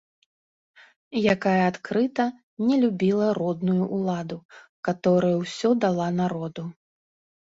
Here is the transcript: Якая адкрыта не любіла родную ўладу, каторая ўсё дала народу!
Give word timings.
Якая 1.33 1.57
адкрыта 1.71 2.23
не 2.69 2.77
любіла 2.83 3.27
родную 3.39 3.83
ўладу, 3.97 4.37
каторая 4.89 5.35
ўсё 5.43 5.69
дала 5.85 6.07
народу! 6.21 6.63